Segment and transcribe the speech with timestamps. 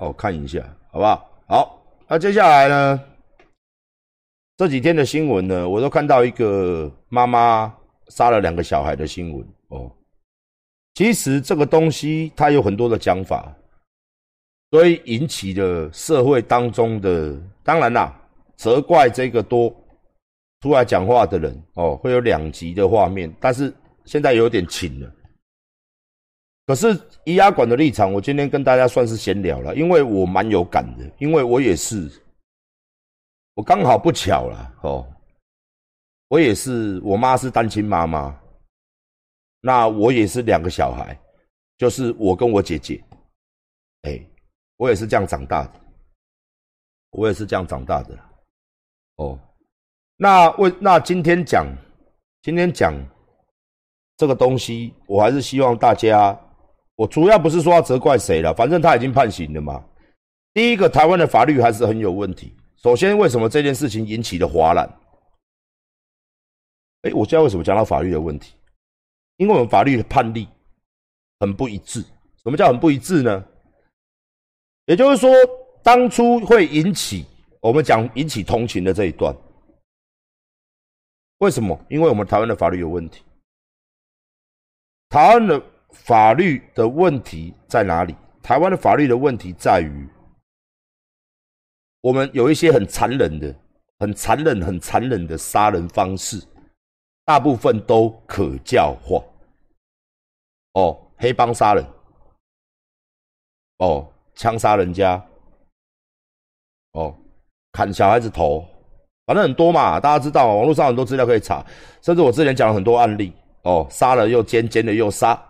[0.00, 0.60] 哦看一下，
[0.90, 1.30] 好不好？
[1.46, 3.00] 好，那接下来呢？
[4.56, 7.74] 这几天的新闻呢，我都看到一个妈妈
[8.08, 9.90] 杀了两个小孩的新闻哦。
[10.94, 13.54] 其实这个东西它有很多的讲法，
[14.70, 18.14] 所以引起了社会当中的，当然啦，
[18.56, 19.74] 责怪这个多
[20.60, 23.32] 出来讲话的人哦，会有两极的画面。
[23.40, 23.72] 但是
[24.04, 25.10] 现在有点轻了。
[26.70, 32.08] 可是宜压馆的立场，我今天跟大家算是闲聊了，因为我蛮有感的，因为我也是，
[33.54, 35.04] 我刚好不巧了哦，
[36.28, 38.40] 我也是，我妈是单亲妈妈，
[39.60, 41.18] 那我也是两个小孩，
[41.76, 43.02] 就是我跟我姐姐，
[44.02, 44.24] 哎，
[44.76, 45.72] 我也是这样长大的，
[47.10, 48.16] 我也是这样长大的，
[49.16, 49.36] 哦，
[50.14, 51.66] 那为那今天讲，
[52.42, 52.94] 今天讲
[54.16, 56.40] 这个东西，我还是希望大家。
[57.00, 59.82] 我主要不是说要责怪谁了，反正他已经判刑了嘛。
[60.52, 62.54] 第一个，台湾的法律还是很有问题。
[62.76, 64.84] 首先，为什么这件事情引起了哗然？
[67.00, 68.54] 哎，我现在为什么讲到法律的问题？
[69.38, 70.46] 因为我们法律的判例
[71.38, 72.02] 很不一致。
[72.42, 73.42] 什么叫很不一致呢？
[74.84, 75.30] 也就是说，
[75.82, 77.24] 当初会引起
[77.62, 79.34] 我们讲引起同情的这一段，
[81.38, 81.82] 为什么？
[81.88, 83.22] 因为我们台湾的法律有问题。
[85.08, 85.62] 台湾的。
[85.92, 88.14] 法律的问题在哪里？
[88.42, 90.08] 台湾的法律的问题在于，
[92.00, 93.54] 我们有一些很残忍的、
[93.98, 96.42] 很残忍、很残忍的杀人方式，
[97.24, 99.22] 大部分都可教化。
[100.72, 101.84] 哦，黑帮杀人，
[103.78, 105.22] 哦，枪杀人家，
[106.92, 107.14] 哦，
[107.72, 108.66] 砍小孩子头，
[109.26, 111.64] 反正很多嘛，大家知道，网络上很多资料可以查，
[112.02, 115.40] 甚至我之前讲了很多案例，哦，杀了又奸，奸了又杀。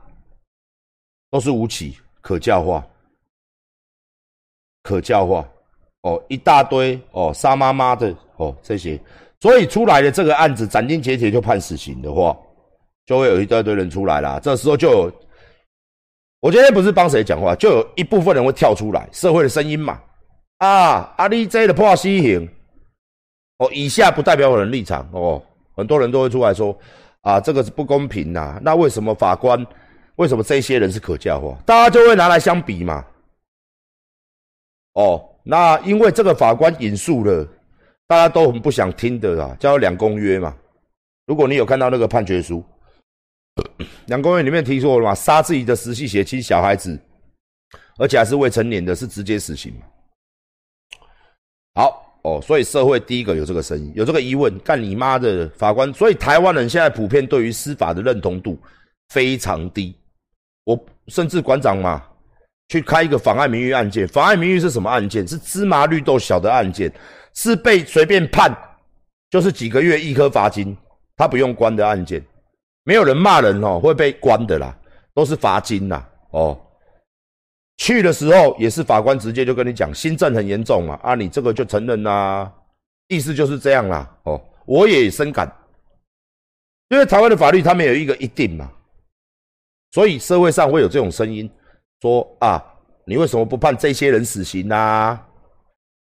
[1.31, 2.84] 都是无起可教化，
[4.83, 5.48] 可教化
[6.03, 9.00] 哦，一大堆哦，杀妈妈的哦，这些，
[9.41, 12.36] 所以出来的这个案子斩钉截铁就判死刑的话，
[13.07, 14.40] 就会有一大堆人出来啦。
[14.42, 15.13] 这时候就有，
[16.40, 20.01] 我今天不是帮谁讲话，就有一部分人会跳出来，社会的声音嘛。
[20.58, 22.48] 啊，阿里这的破死刑，
[23.58, 25.40] 哦，以下不代表我的立场哦，
[25.77, 26.77] 很多人都会出来说，
[27.20, 29.64] 啊，这个是不公平呐，那为什么法官？
[30.20, 31.58] 为什么这些人是可教化？
[31.64, 33.03] 大家就会拿来相比嘛。
[34.92, 37.42] 哦，那因为这个法官引述了
[38.07, 40.55] 大家都很不想听的啊，叫两公约嘛。
[41.25, 42.63] 如果你有看到那个判决书，
[44.08, 47.01] 两公约里面提出了嘛，杀自己的实系血亲小孩子，
[47.97, 49.87] 而且还是未成年的，是直接死刑嘛。
[51.77, 55.91] 好哦，所以社会第一个有这个声音，有这个疑问，干你妈的法官！
[55.95, 58.58] 所以台湾人现在普遍对于司法的认同度
[59.08, 59.97] 非常低。
[60.70, 62.03] 我甚至馆长嘛，
[62.69, 64.07] 去开一个妨碍名誉案件。
[64.07, 65.27] 妨碍名誉是什么案件？
[65.27, 66.92] 是芝麻绿豆小的案件，
[67.35, 68.57] 是被随便判
[69.31, 70.77] 就是几个月一颗罚金，
[71.17, 72.25] 他不用关的案件。
[72.85, 74.77] 没有人骂人哦，会被关的啦，
[75.13, 76.08] 都是罚金啦。
[76.31, 76.58] 哦，
[77.79, 82.51] 去的时候也是法官直接就跟你讲，新政很严重嘛，啊，你这个就承认啦，
[83.08, 84.08] 意思就是这样啦。
[84.23, 85.52] 哦，我也深感，
[86.89, 88.70] 因为台湾的法律它没有一个一定嘛。
[89.92, 91.51] 所以社会上会有这种声音，
[92.01, 92.62] 说啊，
[93.05, 95.20] 你为什么不判这些人死刑啊？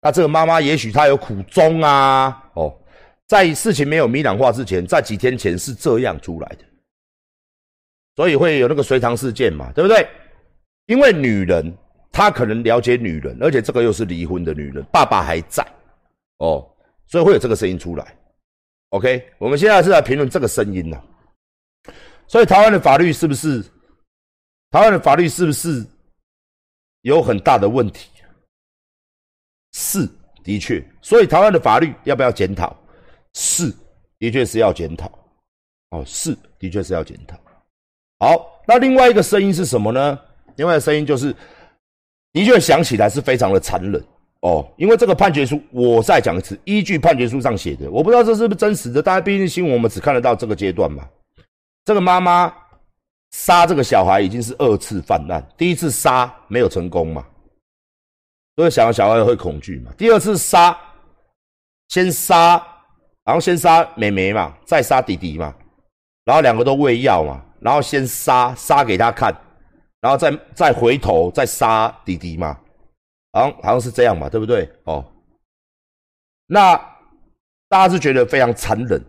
[0.01, 2.43] 那这个妈妈也许她有苦衷啊。
[2.55, 2.75] 哦，
[3.27, 6.65] 在事情没有明朗化之前，在几天前是这样出来的，
[8.17, 10.09] 所以会有那个隋唐事件嘛，对不对？
[10.87, 11.77] 因为女人
[12.11, 15.63] 她可能了解女人，而且这个又是离婚的女人，爸爸还在，
[16.39, 16.67] 哦，
[17.07, 18.17] 所以会有这个声音出来。
[18.91, 20.99] OK，我们现在是在评论这个声音呢，
[22.27, 23.63] 所以台湾的法律是不是？
[24.75, 25.87] 台湾的法律是不是
[27.03, 28.11] 有很大的问题？
[29.73, 30.05] 是，
[30.43, 30.85] 的确。
[31.01, 32.77] 所以台湾的法律要不要检讨？
[33.35, 33.73] 是，
[34.19, 35.09] 的确是要检讨。
[35.91, 37.39] 哦，是，的确是要检讨。
[38.19, 40.19] 好，那另外一个声音是什么呢？
[40.57, 41.33] 另外的声音就是，
[42.33, 44.05] 的确想起来是非常的残忍
[44.41, 44.69] 哦。
[44.77, 49.01] 因为这个判决书，我再讲一次，依据判决书上写的，我不知道这是不是真实的。
[49.01, 51.09] 大家毕竟新闻我们只看得到这个阶段嘛。
[51.85, 52.53] 这个妈妈。
[53.35, 57.27] 杀这个小孩已经是二次犯案，第一次杀没有成功嘛，
[58.55, 59.93] 所以想小孩会恐惧嘛。
[59.99, 60.79] 第二次杀，
[61.89, 62.65] 先杀，
[63.25, 65.53] 然后先杀妹妹嘛，再杀弟弟嘛，
[66.25, 69.37] 然后两个都喂药嘛，然后先杀杀给他看，
[70.01, 72.57] 然后再再回头再杀弟弟嘛，
[73.33, 74.71] 好像好像是这样嘛，对不对？
[74.85, 75.05] 哦，
[76.47, 76.77] 那
[77.69, 79.05] 大家是觉得非常残忍，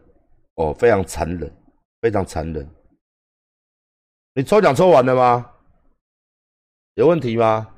[0.55, 1.55] 哦，非常残忍，
[2.01, 2.67] 非常残忍。
[4.35, 5.53] 你抽奖抽完了吗？
[6.95, 7.73] 有问题吗？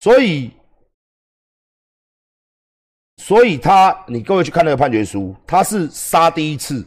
[0.00, 0.50] 所以，
[3.18, 6.86] 所以他，你各位去看那个判决书，他是杀第一次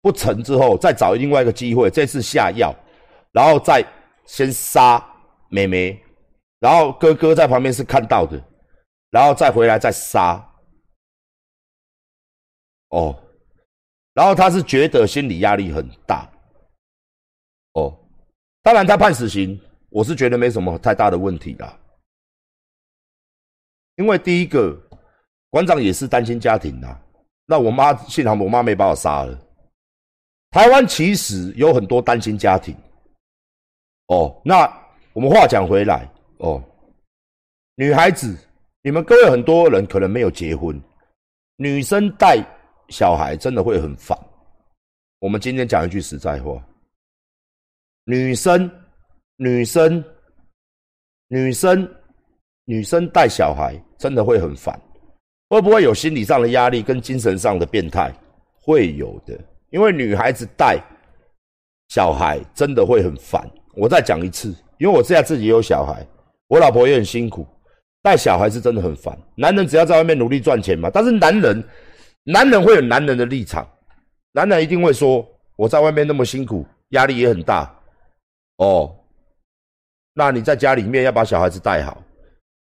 [0.00, 2.74] 不成之后，再找另外一个机会，这次下药，
[3.32, 3.84] 然后再
[4.26, 5.04] 先杀
[5.48, 6.00] 妹妹，
[6.60, 8.40] 然后哥哥在旁边是看到的，
[9.10, 10.40] 然后再回来再杀。
[12.90, 13.20] 哦，
[14.16, 16.26] 然后他是觉得心理压力很大。
[17.74, 17.94] 哦，
[18.62, 19.60] 当然他判死刑，
[19.90, 21.78] 我是觉得没什么太大的问题啦。
[23.96, 24.74] 因为第一个
[25.50, 26.98] 馆长也是单亲家庭呐，
[27.44, 29.38] 那我妈幸好我妈没把我杀了。
[30.50, 32.74] 台湾其实有很多单亲家庭。
[34.06, 34.62] 哦，那
[35.12, 36.62] 我们话讲回来，哦，
[37.74, 38.34] 女孩子，
[38.80, 40.80] 你们各位很多人可能没有结婚，
[41.56, 42.42] 女生带
[42.88, 44.16] 小孩真的会很烦。
[45.18, 46.62] 我们今天讲一句实在话，
[48.04, 48.70] 女生，
[49.36, 50.02] 女生，
[51.28, 51.88] 女生，
[52.64, 54.78] 女生带小孩真的会很烦，
[55.48, 58.12] 会不会有心理上的压力跟精神上的变态？
[58.60, 59.38] 会有的，
[59.70, 60.78] 因为女孩子带
[61.88, 63.48] 小孩真的会很烦。
[63.74, 66.06] 我再讲一次，因为我现在自己有小孩，
[66.48, 67.46] 我老婆也很辛苦，
[68.02, 69.16] 带小孩是真的很烦。
[69.34, 71.62] 男人只要在外面努力赚钱嘛，但是男人，
[72.26, 73.66] 男人会有男人的立场，
[74.32, 75.24] 男人一定会说，
[75.54, 77.72] 我在外面那么辛苦，压力也很大，
[78.56, 78.92] 哦，
[80.12, 82.02] 那你在家里面要把小孩子带好。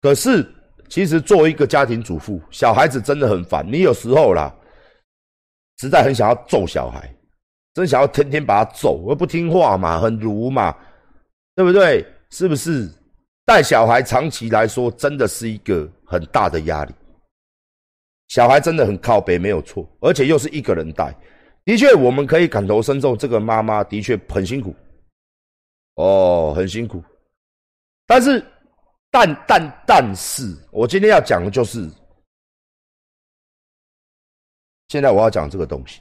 [0.03, 0.47] 可是
[0.89, 4.55] 其实作为一个家庭主妇，小孩子真的很烦，你有时候啦，
[5.79, 7.11] 实在很想要揍小孩，
[7.73, 10.77] 真想要天天把他揍，而不听话嘛，很儒嘛。
[11.55, 12.07] 对不对？
[12.31, 12.89] 是不是
[13.45, 16.95] 带小孩长期来说真的是一个很大的压力？
[18.29, 21.15] 小孩真的很靠背，没有错，而且又是一个人带，
[21.65, 23.17] 的确我们可以感同身受。
[23.17, 24.75] 这个妈妈的确很辛苦，
[25.95, 27.03] 哦，很辛苦。
[28.07, 28.45] 但是，
[29.11, 31.91] 但但但是，我今天要讲的就是，
[34.89, 36.01] 现在我要讲这个东西。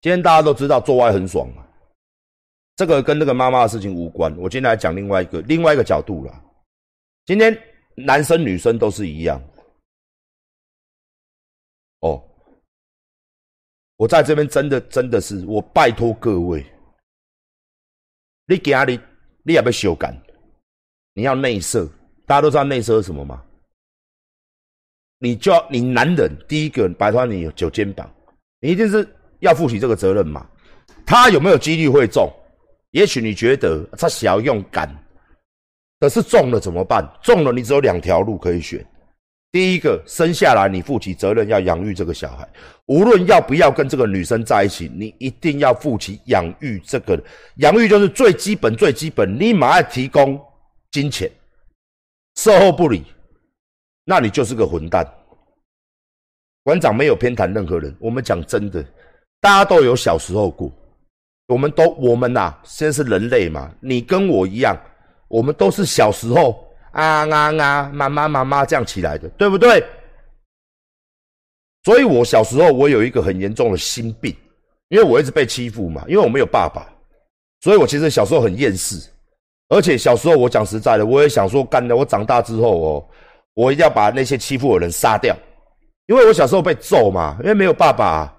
[0.00, 1.64] 今天大家都知道做爱很爽嘛。
[2.74, 6.44] 这个跟那个妈妈的事情无关，我今天来讲另外一个另外一个角度了。
[7.26, 7.56] 今天
[7.94, 9.40] 男生女生都是一样。
[12.00, 12.22] 哦，
[13.96, 16.64] 我在这边真的真的是，我拜托各位，
[18.46, 18.98] 你家里
[19.42, 20.12] 你要不要修改？
[21.14, 21.86] 你要内射，
[22.26, 23.44] 大家都知道内射是什么吗？
[25.18, 28.12] 你就要你男人第一个摆脱你九肩膀，
[28.58, 29.08] 你一定是
[29.38, 30.50] 要负起这个责任嘛。
[31.06, 32.28] 他有没有几率会中？
[32.90, 34.88] 也许你觉得他想要用感，
[36.02, 37.08] 可是中了怎么办？
[37.22, 38.84] 中了你只有两条路可以选。
[39.52, 42.48] 第一个，生下来你负起责任要养育这个小孩，
[42.86, 47.22] 无论要不要跟这个女生在一起，你一定要负起养育这个。
[47.58, 50.40] 养育就是最基本、最基本，你马上提供
[50.90, 51.30] 金钱，
[52.34, 53.04] 售后不理，
[54.04, 55.06] 那你就是个混蛋。
[56.64, 58.84] 馆长没有偏袒任何人，我们讲真的，
[59.40, 60.68] 大家都有小时候过。
[61.46, 64.76] 我们都我们呐，现在是人类嘛，你跟我一样，
[65.32, 69.82] 我们都是小时候啊啊啊，妈妈妈妈这样起来的，对不对？
[71.84, 74.36] 所以我小时候我有一个很严重的心病，
[74.90, 76.86] 因为我一直被欺负嘛，因为我没有爸爸，
[77.62, 79.10] 所以我其实小时候很厌世，
[79.70, 83.08] 而且小时候我讲实在的，我也想说，干的我长大之后哦，
[83.54, 85.34] 我一定要把那些欺负我的人杀掉，
[86.08, 88.30] 因为我小时候被揍嘛，因为没有爸爸，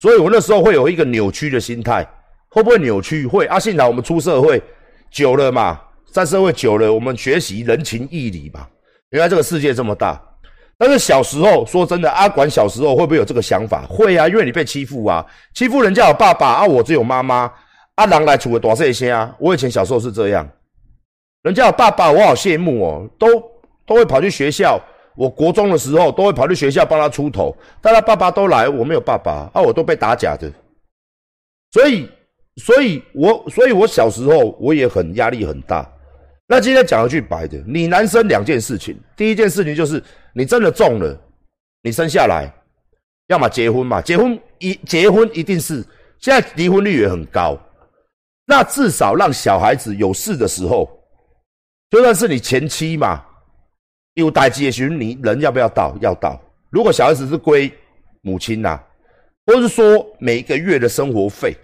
[0.00, 2.04] 所以我那时候会有一个扭曲的心态。
[2.50, 3.26] 会不会扭曲？
[3.26, 3.46] 会。
[3.46, 4.62] 阿信来，我们出社会
[5.10, 5.80] 久了嘛，
[6.14, 8.64] 在社会久了，我们学习人情义理嘛。
[9.10, 10.22] 原来这个世界这么大。
[10.78, 13.84] 但是小时候，说真的，阿管小时候会不会有这个想法？
[13.88, 17.52] 会啊，因为你被欺负啊，欺负人家有爸爸啊，我只有妈妈。
[17.96, 19.34] 阿郎来除了多这些啊。
[19.40, 20.48] 我以前小时候是这样，
[21.42, 23.26] 人家有爸爸，我好羡慕哦，都
[23.84, 24.80] 都会跑去学校。
[25.16, 30.48] 我国中的时候都会跑去学校帮他出头，但他爸爸都来，我没有爸爸啊，我都被打假的，
[31.72, 32.08] 所以。
[32.62, 35.84] 所以，我所以，我小时候我也很压力很大。
[36.46, 40.02] 那今天讲一句白的，你男生两件事情，第一件事情就是
[40.34, 41.18] 你真的中了，
[41.82, 42.52] 你生下来，
[43.28, 45.82] 要么结婚嘛，结婚一结婚一定是
[46.18, 47.58] 现在离婚率也很高，
[48.44, 50.86] 那至少让小孩子有事的时候，
[51.90, 53.24] 就算是你前妻嘛，
[54.12, 55.96] 有待接询你人要不要到？
[56.02, 56.38] 要到。
[56.68, 57.72] 如果小孩子是归
[58.20, 58.78] 母亲呐，
[59.46, 61.56] 或是说每个月的生活费。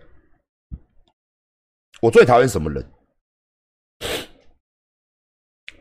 [2.01, 2.83] 我最讨厌什么人？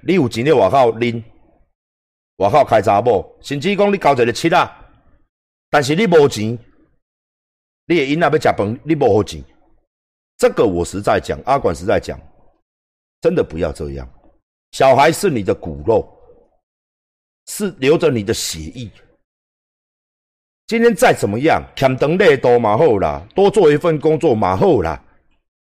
[0.02, 1.24] 你有钱在外口拎，
[2.38, 4.70] 外口开查某，甚至讲你交一个七啊，
[5.70, 6.58] 但是你无钱，
[7.86, 9.44] 你的囡仔要食饭，你无好钱。
[10.38, 12.20] 这个我实在讲，阿管实在讲，
[13.20, 14.10] 真的不要这样。
[14.72, 16.08] 小孩是你的骨肉，
[17.48, 18.90] 是流着你的血液。
[20.68, 25.04] 今天再怎么样，欠等累多嘛好啦，多做一份工作嘛好啦。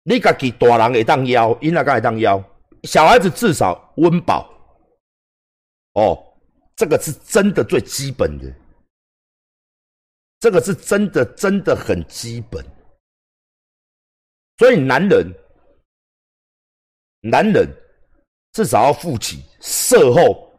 [0.04, 2.38] 你家己大人会当要，因那敢会当要，
[2.88, 4.50] 小孩子至少温饱。
[5.94, 6.18] 哦，
[6.76, 8.54] 这个是真的最基本的，
[10.40, 12.66] 这个是真的真的很基本。
[14.58, 15.28] 所以男人，
[17.22, 17.68] 男人
[18.54, 20.50] 至少要负起事后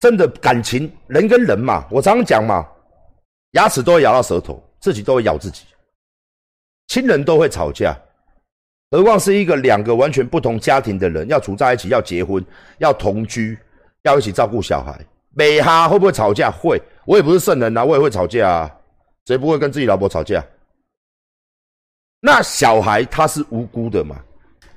[0.00, 2.66] 真的感情，人跟人嘛，我常常讲嘛。
[3.52, 5.66] 牙齿都会咬到舌头，自己都会咬自己，
[6.86, 7.98] 亲人都会吵架，
[8.90, 12.44] 何况是一个两个完全不同家庭的人要处在一起，要结婚，
[12.78, 13.58] 要同居，
[14.02, 14.98] 要一起照顾小孩，
[15.34, 16.50] 美哈会不会吵架？
[16.50, 18.76] 会，我也不是圣人啊，我也会吵架啊，
[19.26, 20.44] 谁不会跟自己老婆吵架？
[22.20, 24.16] 那小孩他是无辜的嘛，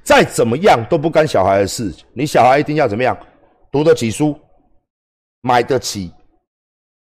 [0.03, 3.17] 再怎么样都不干小孩的事，你小孩一定要怎么样？
[3.71, 4.37] 读得起书，
[5.41, 6.11] 买得起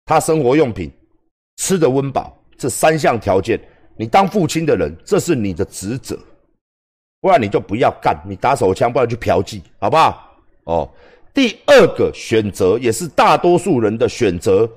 [0.06, 0.91] 他生活用品。
[1.62, 3.60] 吃的温饱，这三项条件，
[3.98, 6.18] 你当父亲的人，这是你的职责，
[7.22, 10.38] 不然你就不要干，你打手枪，不然去嫖妓，好不好？
[10.66, 10.90] 哦，
[11.34, 14.70] 第二个选择也是大多数人的选择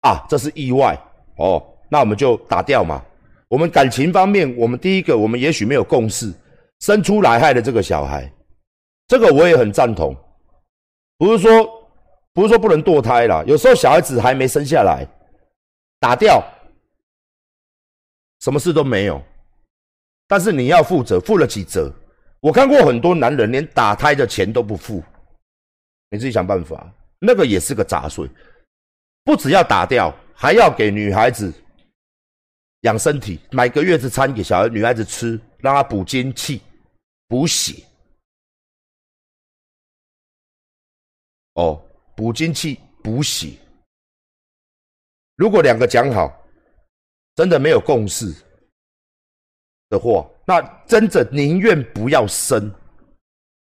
[0.00, 0.98] 啊，这是意外
[1.36, 3.02] 哦，那我们就打掉嘛。
[3.48, 6.32] 我们感情方面，我们第一个，我们也许没有共识，
[6.80, 8.30] 生出来害的这个小孩，
[9.08, 10.16] 这个我也很赞同，
[11.18, 11.68] 不是说
[12.32, 15.06] 不是说不能堕胎啦，有时候小孩子还没生下来。
[16.00, 16.42] 打掉，
[18.40, 19.22] 什么事都没有，
[20.32, 21.94] 但是你要负责，负了几责？
[22.40, 25.04] 我看过很多男人连打胎的钱都不付，
[26.08, 26.90] 你自己想办法。
[27.18, 28.26] 那个也是个杂碎，
[29.24, 31.52] 不只要打掉，还要给女孩子
[32.80, 36.62] 养身体，买个月子餐给小孩女孩子吃，让她补精气、
[37.28, 37.84] 补血。
[41.56, 41.78] 哦，
[42.16, 43.52] 补精气、补血。
[45.36, 46.42] 如果两个讲好，
[47.34, 48.34] 真的没有共识
[49.92, 52.72] 的话，那真的宁愿不要生，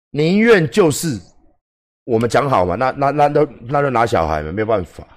[0.09, 1.15] 宁愿就是
[2.05, 5.07] 我们讲好嘛，那那那那那就拿小孩嘛，没有办法。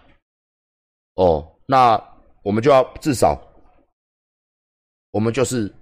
[1.15, 1.99] 哦，那
[2.43, 3.41] 我们就要至少，
[5.11, 5.73] 我们就是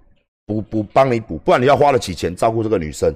[0.45, 3.13] 补补帮你补，不然你要花得起钱照顾这个女生，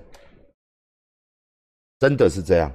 [1.99, 2.69] 真的是这样。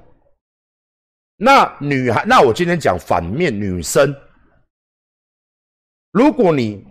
[1.35, 4.11] 那女孩，那我今天讲反面女生。
[6.11, 6.83] 如果你，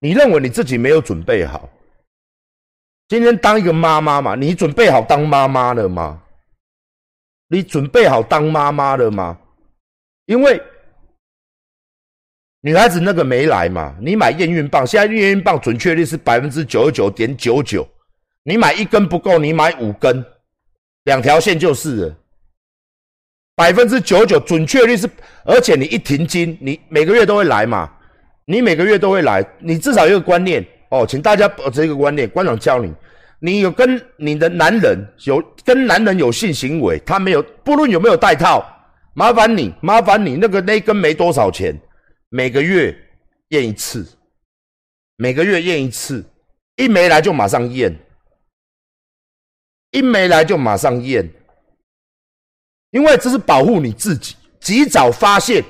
[0.00, 1.68] 你认为你自己没有准备好，
[3.08, 6.22] 今天当一个妈妈嘛，你准备好当妈妈了吗？
[7.48, 9.38] 你准备好当妈妈了吗？
[10.24, 10.62] 因为
[12.62, 17.86] 女孩子那个没来嘛，你买验孕棒，现在验孕棒准确率是百分之九十九点九九，
[18.44, 20.24] 你买一根不够，你买五根，
[21.04, 22.16] 两条线就是了。
[23.54, 25.10] 百分之九九准确率是，
[25.44, 27.94] 而且你一停经，你每个月都会来嘛？
[28.50, 32.92] 你每个月都会来，你至少有个观念哦，请大家保持一个观念，馆长教你，
[33.38, 38.66] 你有跟你的男人有跟男人有性行为，他没有，不论有没有带套，
[39.14, 41.80] 麻烦你，麻烦你那个那根没多少钱，
[42.28, 42.92] 每个月
[43.50, 44.04] 验一次，
[45.14, 46.24] 每个月验一次，
[46.74, 47.96] 一没来就马上验，
[49.92, 51.30] 一没来就马上验。
[52.90, 55.64] 因为这是保护你自己，及早发现。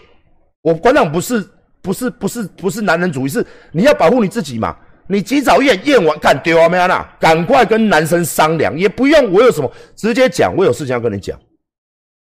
[0.62, 1.46] 我馆长不是
[1.82, 4.76] 不是不是不是男人主义，是你要保护你自己嘛。
[5.06, 11.36] 你及早验验完，看丢啊没啊那，赶快跟男生商量，也不用我有什么直接讲，我有事情要跟你讲。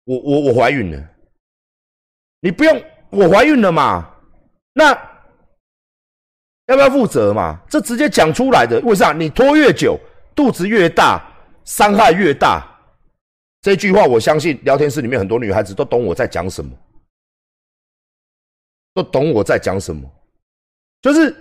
[0.06, 1.02] 我我我怀孕了，
[2.42, 4.10] 你不用我怀孕了嘛？
[4.74, 4.90] 那
[6.66, 7.60] 要不要负责嘛？
[7.70, 9.14] 这直接讲出来的，为啥？
[9.14, 10.00] 你拖越久，
[10.34, 11.24] 肚子越大，
[11.66, 12.68] 伤害越大。
[13.62, 16.72] 这句话，我相信聊天室里面很多女孩子都懂我在讲什么，
[18.94, 20.10] 都懂我在讲什么。
[21.02, 21.36] 就是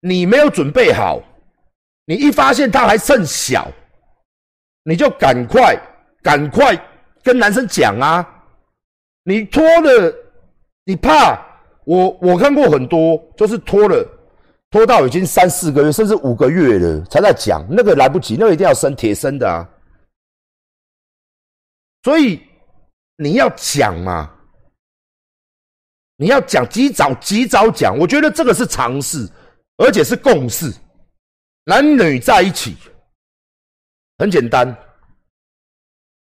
[0.00, 1.20] 你没有准备好，
[2.04, 3.70] 你一发现他还剩小，
[4.84, 5.76] 你就赶快
[6.22, 6.76] 赶快
[7.22, 8.26] 跟男生讲啊！
[9.24, 10.14] 你拖了，
[10.84, 11.38] 你怕
[11.84, 12.10] 我？
[12.20, 14.06] 我看过很多，就是拖了，
[14.70, 19.68] 拖到已经三四个月，甚至五个月了，才在讲那个来不及，那个一定要生铁生的啊！
[22.02, 22.40] 所以
[23.16, 24.30] 你要讲嘛，
[26.20, 29.26] 你要讲及早及早讲，我觉得这个是常识，
[29.76, 30.70] 而且是共识。
[31.64, 32.76] 男女在一起
[34.18, 34.76] 很简单，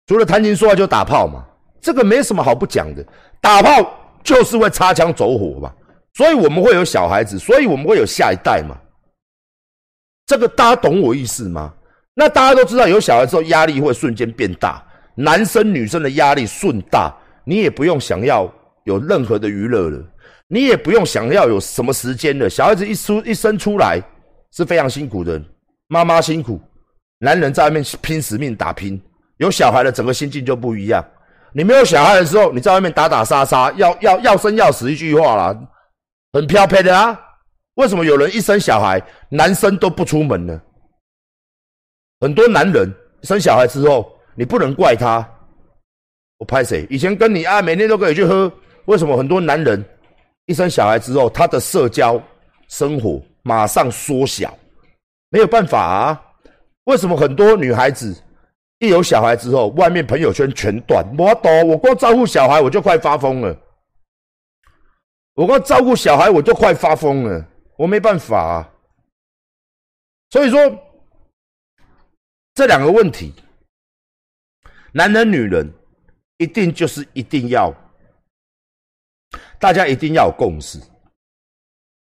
[0.08, 1.46] 除了谈情说爱就打炮嘛，
[1.80, 3.06] 这个没什么好不讲的。
[3.40, 3.88] 打炮
[4.24, 5.72] 就是会擦枪走火嘛，
[6.14, 8.76] 所以我们会有小孩子，所以我们会有下一代嘛。
[10.26, 11.72] 这个大家懂我意思吗？
[12.14, 14.84] 那大家都知道，有小孩之后压力会瞬间变大，
[15.14, 18.52] 男生女生的压力瞬大，你也不用想要
[18.84, 20.02] 有任何的娱乐了，
[20.46, 22.48] 你也不用想要有什么时间了。
[22.48, 24.00] 小孩子一出一生出来
[24.52, 25.42] 是非常辛苦的，
[25.88, 26.60] 妈妈辛苦，
[27.18, 29.00] 男人在外面拼死命打拼。
[29.38, 31.04] 有小孩的整个心境就不一样。
[31.52, 35.58] 你没有小孩的时候，你在外面打打杀杀，要要要生要死，一句话啦，
[36.32, 37.18] 很飘飘的啊。
[37.74, 40.60] 为什么有人一生小孩，男生都不出门呢？
[42.20, 45.28] 很多男人生小孩之后，你不能怪他。
[46.38, 46.86] 我拍谁？
[46.90, 48.52] 以前跟你啊，每天都可以去喝。
[48.86, 49.84] 为什么很多男人
[50.46, 52.20] 一生小孩之后，他的社交
[52.68, 54.56] 生活马上缩小？
[55.30, 56.22] 没有办法啊。
[56.84, 58.14] 为什么很多女孩子
[58.78, 61.04] 一有小孩之后，外面朋友圈全断？
[61.18, 63.56] 我懂，我光照顾小孩我就快发疯了。
[65.34, 67.46] 我光照顾小孩我就快发疯了。
[67.76, 68.38] 我没办法。
[68.38, 68.70] 啊。
[70.30, 70.58] 所以说。
[72.56, 73.34] 这两个问题，
[74.92, 75.68] 男人、女人，
[76.36, 77.74] 一定就是一定要，
[79.58, 80.78] 大家一定要有共识。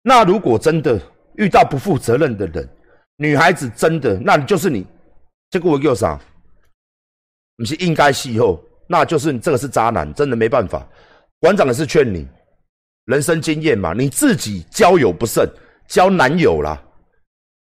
[0.01, 0.99] 那如果真的
[1.35, 2.69] 遇到不负责任的人，
[3.17, 4.85] 女孩子真的，那你就是你，
[5.49, 6.19] 结果我叫啥？
[7.57, 10.87] 你是应该戏后，那就是你这个是渣男，真的没办法。
[11.39, 12.27] 馆长也是劝你，
[13.05, 15.47] 人生经验嘛，你自己交友不慎，
[15.87, 16.81] 交男友啦，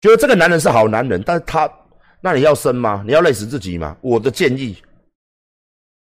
[0.01, 1.71] 觉得这个男人是好男人，但是他。
[2.21, 3.03] 那你要生吗？
[3.05, 3.95] 你要累死自己吗？
[4.01, 4.75] 我的建议，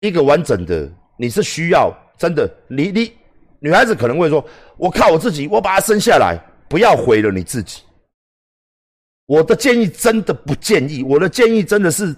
[0.01, 2.47] 一个完整的，你是需要真的。
[2.67, 3.11] 你你
[3.63, 4.43] 女孩子可能会说，
[4.75, 6.35] 我靠我自己，我把它生下来，
[6.67, 7.83] 不要毁了你自己。
[9.27, 12.15] 我的建议真的不建议，我的建议真的是，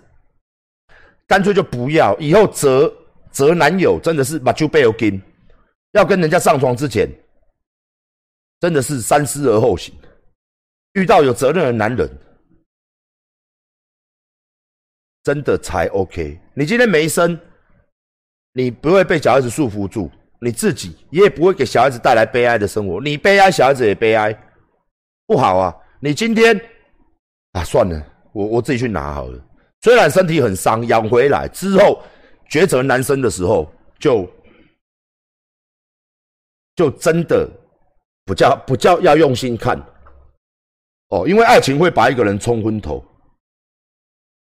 [1.28, 2.18] 干脆就不要。
[2.18, 2.92] 以后择
[3.30, 5.22] 择男友真的是把酒杯给，
[5.92, 7.08] 要跟人家上床之前，
[8.62, 9.94] 真的是三思而后行。
[10.94, 12.10] 遇到有责任的男人。
[15.24, 16.40] 真的才 OK。
[16.54, 17.40] 你今天没生，
[18.52, 20.12] 你不会被小孩子束缚住，
[20.44, 23.00] 你自己也不会给小孩子带来悲哀的生活。
[23.02, 24.38] 你悲哀，小孩子也悲哀，
[25.26, 25.76] 不好啊！
[26.02, 26.60] 你今天
[27.54, 29.40] 啊，算了，我我自己去拿好了。
[29.82, 32.02] 虽然身体很伤，养回来之后
[32.50, 34.30] 抉择男生的时候，就
[36.76, 37.50] 就真的
[38.26, 39.82] 不叫不叫要用心看
[41.10, 43.04] 哦，因为爱情会把一个人冲昏头。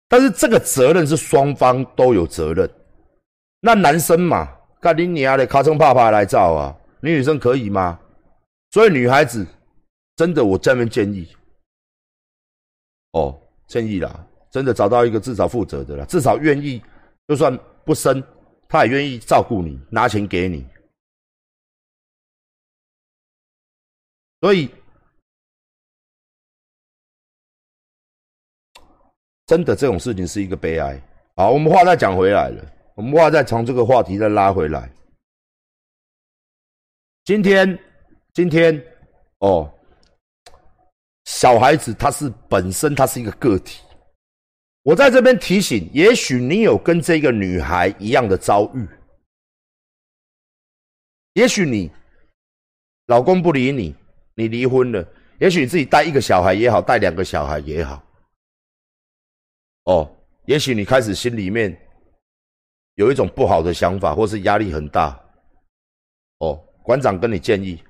[0.09, 2.69] 但是这个责任是双方都有责任。
[3.59, 4.47] 那男生嘛，
[4.83, 6.75] 干你娘的，卡成怕怕来照啊！
[6.99, 7.97] 你女生可以吗？
[8.71, 9.47] 所以女孩子
[10.17, 11.33] 真的，我这边建议，
[13.13, 16.83] 哦，建议啦，真的找到一个至少负责的啦，至少愿意，
[17.29, 18.21] 就算不生，
[18.67, 20.67] 他也愿意照顾你，拿钱给你。
[24.41, 24.69] 所以。
[29.45, 30.99] 真的这种事情是一个悲哀。
[31.35, 32.65] 好，我们话再讲回来了，
[32.95, 34.91] 我们话再从这个话题再拉回来。
[37.25, 37.77] 今天，
[38.33, 38.79] 今天，
[39.39, 39.71] 哦，
[41.25, 43.81] 小孩子他是本身他是一个个体。
[44.83, 48.87] 我在这边提醒，也许你有跟这个女孩一样的遭遇，
[51.33, 51.89] 也许你
[53.07, 53.95] 老公不理你，
[54.35, 55.07] 你离婚了，
[55.39, 58.03] 也许你自己带一个小孩也好，带两个小孩也好。
[59.85, 61.82] 哦，也许你开始心里面
[62.95, 65.19] 有一种不好的想法，或是压力很大。
[66.39, 67.81] 哦，馆长跟你建议，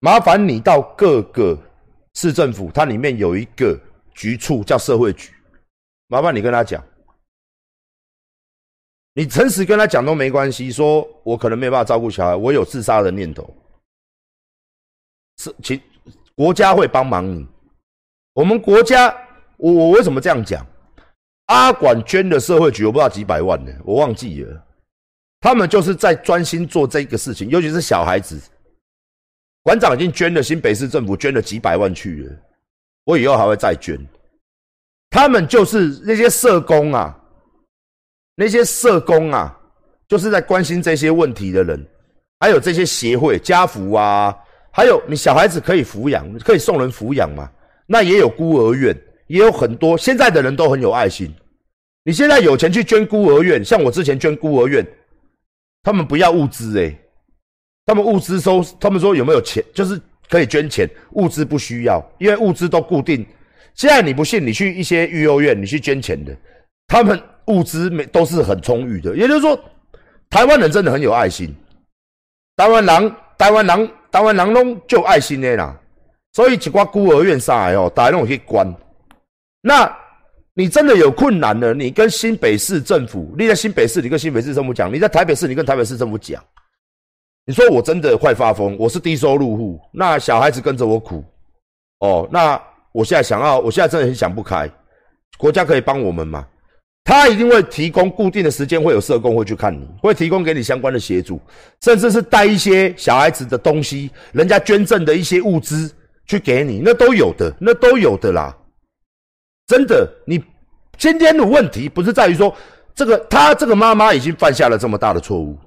[0.00, 1.58] 麻烦你到各个
[2.14, 3.78] 市政府，它里面有一个
[4.14, 5.32] 局处叫社会局，
[6.08, 6.84] 麻烦你跟他讲，
[9.14, 10.70] 你诚实跟他讲都没关系。
[10.70, 13.48] 说我可能没办法照顾小孩，我有自杀的念头，
[15.38, 15.80] 是其
[16.34, 17.46] 国家会帮忙你，
[18.34, 19.14] 我们国家。
[19.56, 20.66] 我我为什么这样讲？
[21.46, 24.64] 阿管捐的社会局我不知道几百万呢，我忘记了。
[25.40, 28.40] 他们就是在专心做这个事情，尤其是小孩子。
[29.62, 32.36] 馆长已经捐了新北市政府捐了几百万去了，
[33.04, 33.98] 我以后还会再捐。
[35.10, 37.14] 他们就是那些社工啊，
[38.34, 39.54] 那些社工啊，
[40.08, 41.86] 就是在关心这些问题的人，
[42.40, 44.36] 还有这些协会家福啊，
[44.72, 47.50] 还有你小孩子可以抚养，可以送人抚养嘛？
[47.86, 48.98] 那也有孤儿院。
[49.26, 51.32] 也有很多现在的人都很有爱心。
[52.04, 54.86] 你现在有钱去捐孤儿院，像我之前捐孤儿院，
[55.82, 56.94] 他们不要物资诶，
[57.86, 63.24] 他们物资收，他们说有没有钱，就是可以捐钱，物资不需要，因为物资都固定。
[63.74, 66.36] 现在你不信，你去一些育幼院，你去捐钱的，
[66.86, 69.16] 他们物资没都是很充裕的。
[69.16, 69.58] 也就是说，
[70.28, 71.54] 台湾人真的很有爱心。
[72.56, 75.80] 台湾人，台湾人，台湾人拢就爱心的啦。
[76.34, 78.72] 所以一寡孤儿院上来哦，大家拢去关。
[79.66, 79.90] 那
[80.52, 86.44] 你真的有困难了，你跟新北市政府，你在新北市，你跟新北市政府讲；你在台北市，你跟台北市政府讲。
[87.46, 91.24] 你说我真的快发疯，我是低收入户，那小孩子跟着我苦，
[92.00, 92.60] 哦，那
[92.92, 94.70] 我现在想要，我现在真的很想不开，
[95.38, 96.46] 国家可以帮我们吗？
[97.04, 101.40] 他一定会提供固定的时间，会有社工会去看你，会提供给你相关的协助，
[101.80, 105.90] 甚至是带一些小孩子的东西，人家捐赠的一些物资
[106.26, 108.54] 去给你，那都有的，那都有的啦。
[109.66, 110.44] 真的，你
[110.98, 112.54] 今天的问题不是在于说
[112.94, 115.58] 这个，他这个妈妈已经犯下了这么大的错误，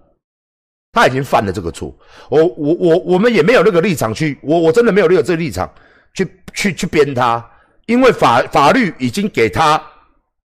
[0.92, 1.92] 他已经犯了这个错。
[2.30, 5.68] 我我我我们也没有那个立场去，我我真的没有那个这个立场
[6.14, 7.44] 去去去编他，
[7.88, 9.82] 因为法法律已经给他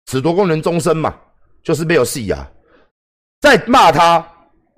[0.07, 1.15] 褫夺功能终身嘛，
[1.63, 2.47] 就是没有戏啊。
[3.41, 4.23] 再骂他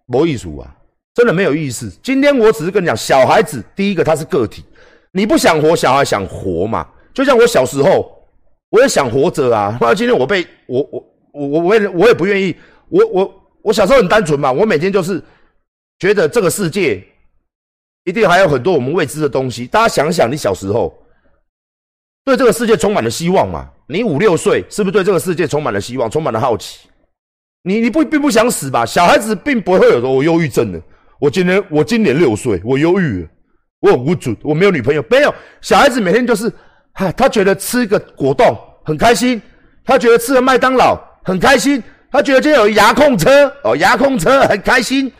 [0.06, 0.72] 没艺术啊，
[1.14, 1.92] 真的没有意思。
[2.00, 4.64] 今天我只是跟你讲，小孩子第一个他是个体，
[5.10, 8.21] 你不想活，小孩想活嘛，就像我小时候。
[8.72, 9.76] 我也想活着啊！
[9.78, 12.56] 那今天我被我我我我我也我也不愿意。
[12.88, 15.22] 我我我小时候很单纯嘛，我每天就是
[15.98, 17.04] 觉得这个世界
[18.04, 19.66] 一定还有很多我们未知的东西。
[19.66, 20.90] 大家想想，你小时候
[22.24, 23.68] 对这个世界充满了希望嘛？
[23.88, 26.88] 你五六岁是不是对这个世界充满了希望，充满了好奇？
[27.64, 28.86] 你你不并不想死吧？
[28.86, 30.80] 小孩子并不会有说我忧郁症的。
[31.20, 33.28] 我今年我今年六岁，我忧郁，
[33.80, 36.50] 我很无助，我没有女朋友，没有小孩子每天就是。
[36.94, 39.40] 哈，他觉得吃个果冻很开心，
[39.84, 45.10] 他觉得吃了麦当劳很开心，他觉得今天有遥控车哦，遥控车很开心，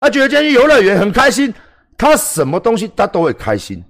[0.00, 1.52] 他觉得今天游乐园很开心，
[1.96, 3.84] 他什么东西他都会开心。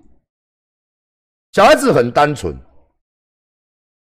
[1.53, 2.57] 小孩子很单纯，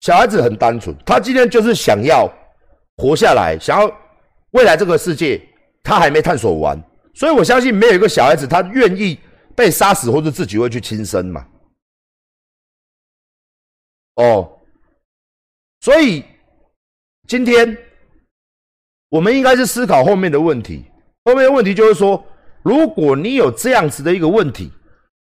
[0.02, 2.32] 小孩子很单纯，他今天就是想要
[2.98, 3.92] 活下来，想要
[4.52, 5.42] 未来这个世界
[5.84, 6.80] 他还没探索完，
[7.14, 9.18] 所以我相信没有一个小孩子他愿意
[9.56, 11.46] 被杀死或者自己会去轻生嘛。
[14.20, 14.52] 哦，
[15.80, 16.22] 所以
[17.26, 17.78] 今天
[19.08, 20.84] 我们应该是思考后面的问题。
[21.24, 22.22] 后面的问题就是说，
[22.62, 24.70] 如果你有这样子的一个问题，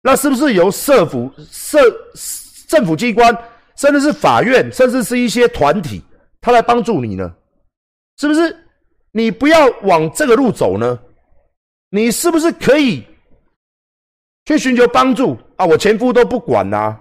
[0.02, 1.78] 那是不是由社府、社
[2.68, 3.34] 政府机关，
[3.76, 6.02] 甚至是法院，甚至是一些团体，
[6.42, 7.34] 他来帮助你呢？
[8.18, 8.54] 是不是？
[9.12, 10.98] 你不要往这个路走呢？
[11.88, 13.02] 你是不是可以
[14.44, 15.64] 去寻求帮助啊？
[15.64, 16.94] 我前夫都不管呐，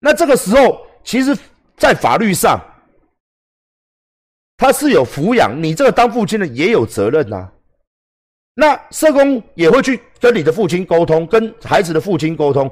[0.00, 0.87] 那这个时候。
[1.08, 1.34] 其实，
[1.74, 2.60] 在法律上，
[4.58, 7.48] 他是有抚养你这个当父亲的也有责任呐。
[8.54, 12.70] 那社工也会去跟你的父亲沟通，跟孩子的父亲沟通。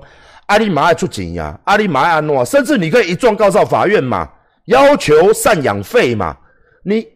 [0.49, 4.31] 阿里马爱出警呀，阿里马要诺，甚至你可以一状告上法院嘛，
[4.67, 6.37] 要求赡养费嘛。
[6.85, 7.09] 你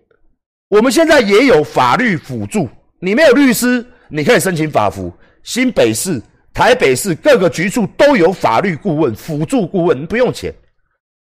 [0.68, 2.66] 我们现在也有法律辅助，
[2.98, 5.12] 你没有律师，你可以申请法服。
[5.42, 6.18] 新北市、
[6.54, 10.50] 台北市各个局处都有法律顾问、辅助顾问，不用钱。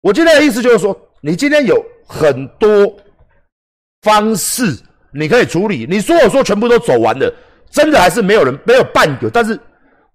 [0.03, 2.95] 我今天的意思就是说，你今天有很多
[4.03, 4.65] 方式
[5.13, 5.87] 你可以处理。
[5.89, 7.33] 你说我说全部都走完了，
[7.71, 9.31] 真的还是没有人没有半个。
[9.31, 9.59] 但是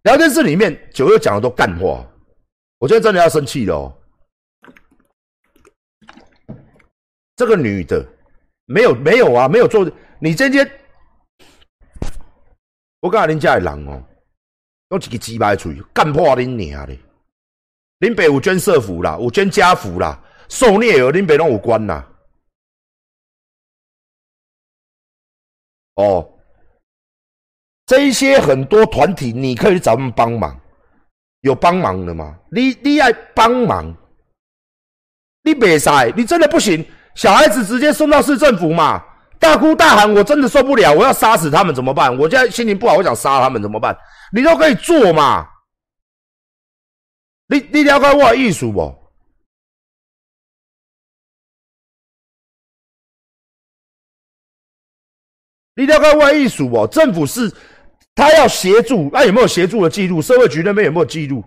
[0.03, 2.05] 聊天室里面九月讲的都干话，
[2.79, 3.97] 我觉得真的要生气了哦。
[7.37, 8.05] 这个女的
[8.65, 9.89] 没有没有啊，没有做。
[10.19, 10.69] 你今天
[12.99, 14.03] 我讲恁家的人哦，
[14.89, 16.97] 用一个鸡巴嘴干破恁娘的。
[17.99, 22.07] 林北有捐社福啦，有捐家福啦，受虐有林北拢有关啦。
[25.95, 26.29] 哦，
[27.87, 30.59] 这一些很多团体，你可以找他们帮忙，
[31.41, 32.37] 有帮忙的吗？
[32.51, 33.91] 你你爱帮忙，
[35.41, 39.03] 你别塞，你真的不行，小孩子直接送到市政府嘛，
[39.39, 42.15] 大哭大喊，我真的受不了，我要杀死他们怎么办？
[42.15, 43.97] 我现在心情不好，我想杀他们怎么办？
[44.31, 45.49] 你都可以做嘛。
[47.47, 48.93] 你你了解我的意思不？
[55.75, 56.85] 你了解我的意思不？
[56.87, 57.49] 政府是
[58.13, 60.21] 他要协助，那有没有协助的记录？
[60.21, 61.43] 社会局那边有没有记录？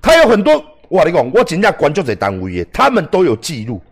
[0.00, 0.54] 他有很多，
[0.88, 3.82] 我跟你讲，我真正关注这单位的，他们都有记录。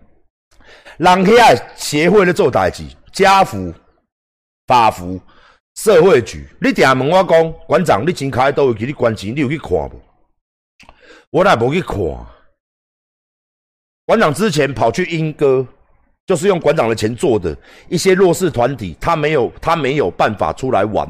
[0.98, 3.74] 人遐协会咧做代志，家福。
[4.66, 5.20] 法服
[5.76, 8.86] 社会局，你定下问我讲，馆长，你钱开倒位去？
[8.86, 10.00] 你关钱，你有去看无？
[11.30, 11.98] 我也无去看。
[14.06, 15.66] 馆长之前跑去英歌，
[16.26, 17.56] 就是用馆长的钱做的
[17.88, 21.08] 一些弱势团体，他没有，他没有办法出来玩。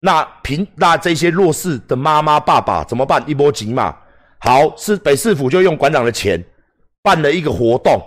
[0.00, 3.22] 那凭那这些弱势的妈妈爸爸怎么办？
[3.28, 3.96] 一波急嘛。
[4.40, 6.42] 好，是北市府就用馆长的钱
[7.02, 8.00] 办了一个活动，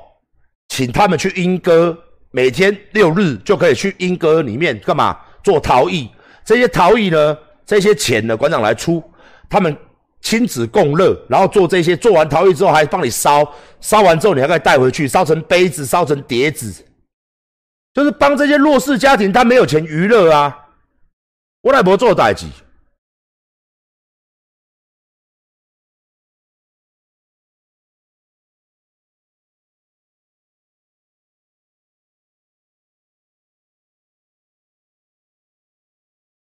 [0.70, 1.98] 请他们去英歌。
[2.32, 6.10] 每天六日就可以去英歌里面干嘛做陶艺？
[6.44, 9.04] 这些陶艺呢，这些钱呢，馆长来出，
[9.50, 9.76] 他们
[10.22, 13.48] 亲子共乐，然后做这些，做完陶艺之后还帮你烧，
[13.80, 16.74] 烧完之后你还可以带回去，烧成杯子，烧成碟子，
[17.94, 20.58] 就是帮这些弱势家庭，他没有钱娱乐啊。
[21.62, 22.46] 我来不做代志。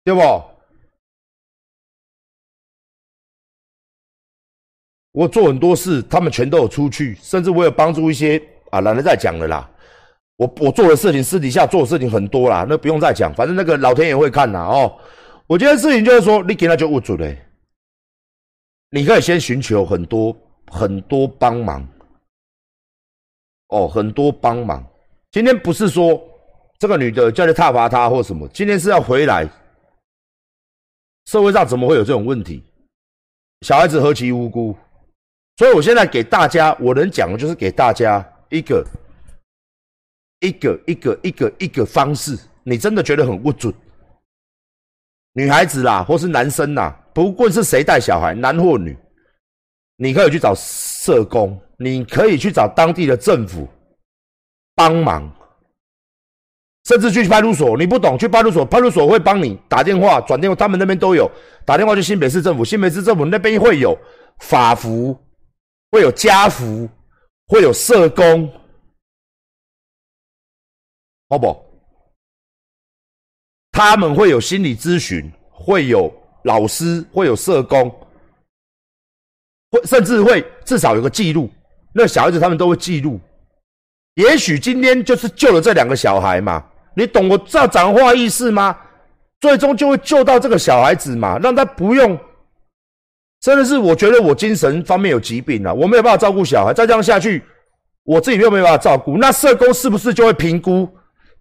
[0.07, 0.21] 对不？
[5.11, 8.41] 我做很多事，他们全都有出去，甚至我有帮助一些
[8.71, 9.69] 啊，懒得再讲了啦。
[10.37, 14.97] 我我做的事情，私底下做的事情很多啦，那不用再讲，反正那个老天爷会看呐哦。
[15.45, 17.37] 我今天事情就是说，你给他就误准嘞，
[18.91, 20.33] 你可以先寻求很多
[20.67, 21.85] 很多帮忙，
[23.67, 24.87] 哦，很多帮忙。
[25.31, 26.17] 今天不是说
[26.79, 29.45] 这个女的叫你踏伐她或什么，今天是要回来。
[31.27, 32.63] 社会上怎么会有这种问题？
[33.61, 34.75] 小孩子何其无辜！
[35.57, 38.85] 所以我现在给大家，我能讲的就是给大家一个、
[40.39, 42.37] 一个、一个、一个、一个方式。
[42.63, 43.73] 你真的觉得很不准？
[45.33, 48.97] 女孩子啦，或是男生呐，不论是谁带小孩，男或女，
[49.97, 53.67] 你可以去找社工，你可以去找当地的政府
[54.75, 55.29] 帮忙。
[56.87, 61.29] 甚至去派出所，你不懂去派出所，派出所会帮你打电话、转电话，他们那边都有
[61.65, 63.93] 打电话去新北市政府，新北市政府那边会有
[64.39, 65.13] 法服，
[65.91, 66.87] 会有家服，
[67.47, 68.49] 会有社工，
[71.27, 71.53] 好不？
[73.73, 76.09] 他们会有心理咨询，会有
[76.45, 77.93] 老师，会有社工，
[79.71, 81.49] 会甚至会至少有个记录，
[81.93, 83.19] 那小孩子他们都会记录。
[84.15, 86.65] 也许今天就是救了这两个小孩嘛。
[86.97, 88.75] 你懂我这讲话意思吗？
[89.39, 92.17] 最终就会救到这个小孩子嘛，让他不用。
[93.39, 97.43] 真的是，我觉得我精神方面有疾病了，我没有办法照顾小孩，再这样下去，
[98.03, 99.15] 我自己又没办法照顾。
[99.15, 100.89] 那社工是不是就会评估？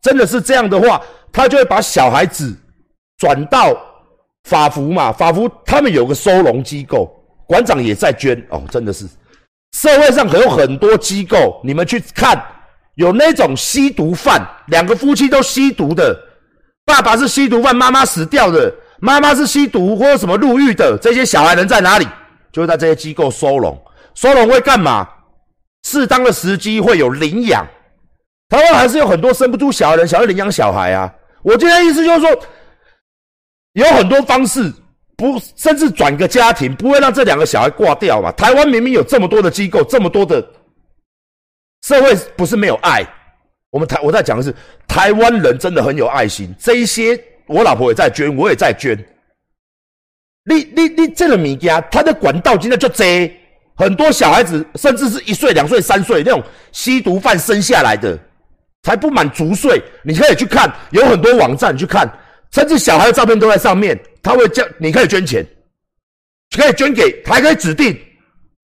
[0.02, 1.00] 真的是这样的话，
[1.32, 2.54] 他就会把小孩子
[3.16, 3.74] 转到
[4.44, 5.10] 法服嘛？
[5.10, 7.10] 法服他们有个收容机构，
[7.46, 8.62] 馆长也在捐哦。
[8.70, 9.06] 真的是，
[9.72, 12.44] 社会上可有很多机构，你们去看。
[12.96, 16.18] 有那种吸毒犯，两个夫妻都吸毒的，
[16.84, 22.08] 爸爸是吸毒犯，妈妈死掉的，妈妈是吸毒或者什么入狱的，这些小孩人在哪里？
[22.50, 23.78] 就在这些机构收容，
[24.14, 25.06] 收容会干嘛？
[25.84, 27.66] 适当的时机会有领养，
[28.48, 31.12] 台湾还是有很多生不出小孩人，想要领养小孩啊。
[31.42, 32.30] 我今天意思就是说，
[33.74, 34.72] 有很多方式，
[35.16, 38.32] 不甚至转个家庭，不会让这两个小孩挂掉嘛。
[38.32, 40.42] 台湾明明有这么多的机构，这么多的。
[41.86, 43.06] 社会不是没有爱，
[43.70, 44.52] 我们台我在讲的是
[44.88, 46.52] 台湾人真的很有爱心。
[46.58, 48.98] 这一些我老婆也在捐，我也在捐。
[50.50, 53.32] 你你你这个米家，他的管道今天就这
[53.76, 58.18] 很多小孩子，甚至是一岁、两岁、三岁那种吸毒犯生下来的，
[58.82, 59.80] 才不满足岁。
[60.02, 62.08] 你可以去看，有很多网站去看，
[62.50, 63.96] 甚至小孩的照片都在上面。
[64.20, 65.46] 他会叫你可以捐钱，
[66.56, 67.96] 可以捐给，还可以指定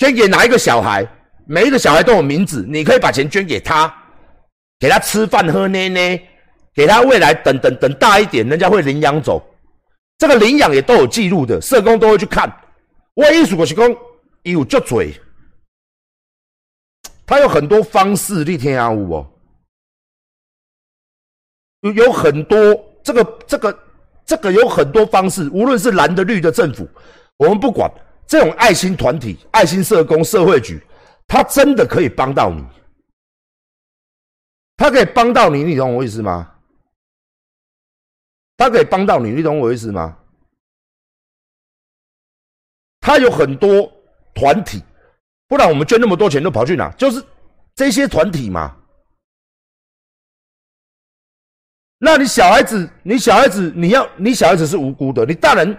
[0.01, 1.07] 捐给哪一个小孩。
[1.53, 3.95] 每一个小孩都有名字，你可以把钱捐给他，
[4.79, 6.19] 给他吃饭喝奶奶，
[6.73, 9.47] 给他未来等等等大一点，人家会领养走。
[10.17, 12.51] 这个领养也都有记录的，社工都会去看。
[13.13, 13.95] 我艺术我是讲，
[14.45, 15.13] 有就嘴，
[17.27, 19.27] 他有很多方式，你听有无？
[21.83, 22.59] 有有很多
[23.05, 23.79] 这个这个
[24.25, 26.89] 这个有很多方式，无论是蓝的绿的政府，
[27.37, 27.93] 我们不管
[28.27, 30.83] 这种爱心团体、爱心社工、社会局。
[31.33, 32.63] 他真的可以帮到你，
[34.77, 36.55] 他可以帮到你，你懂我意思吗？
[38.59, 40.15] 他可以帮到你，你懂我意思吗？
[43.01, 43.91] 他有很多
[44.35, 44.85] 团体，
[45.49, 46.91] 不然我们捐那么多钱都跑去哪？
[46.99, 47.25] 就是
[47.75, 48.77] 这些团体嘛。
[51.97, 55.75] 那你小孩子，你小孩子，你要你小孩子是无辜的，你大人，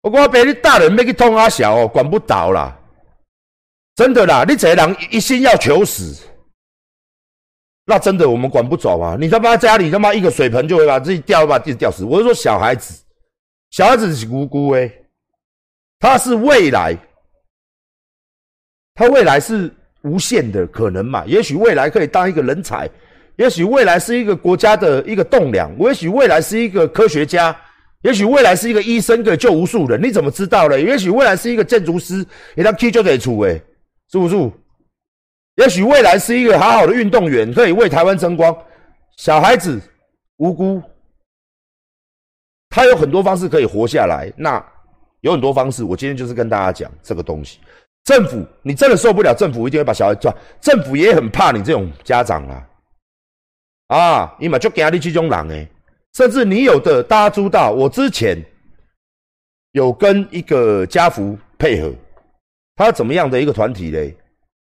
[0.00, 2.75] 我我别你大人没去痛阿小哦，管不到啦。
[3.96, 6.22] 真的啦，你这人一心要求死，
[7.86, 9.16] 那真的我们管不走啊！
[9.18, 12.04] 你他妈家里他妈一个水盆就会把自己吊把自己吊死。
[12.04, 13.02] 我是说小孩子，
[13.70, 14.92] 小孩子是无辜哎，
[15.98, 16.94] 他是未来，
[18.94, 21.24] 他未来是无限的可能嘛？
[21.26, 22.86] 也许未来可以当一个人才，
[23.36, 27.56] 也许未来是一个国家的一个栋梁，也许未来是一个科学家，
[28.02, 30.78] 也许未来是一个医生可以救无数人，你怎么知道呢？
[30.78, 32.22] 也许未来是一个建筑师，
[32.54, 33.58] 你他 K 就得出哎。
[34.10, 34.52] 是不是？
[35.56, 38.54] 也许未来是一个好好的运动员，可以为台湾争光。
[39.16, 39.80] 小孩子
[40.36, 40.82] 无辜，
[42.68, 44.30] 他有很多方式可以活下来。
[44.36, 44.62] 那
[45.22, 47.58] 有很多方式，我今天就是跟大家讲这个东西。
[48.04, 50.30] 政府，你真的受不了，政府一定会把小孩抓。
[50.60, 52.68] 政府也很怕你这种家长啊，
[53.86, 55.66] 啊，你嘛就给你这种人诶。
[56.12, 58.36] 甚至你有的，大家知道，我之前
[59.72, 61.92] 有跟一个家福配合，
[62.76, 64.16] 他怎么样的一个团体嘞？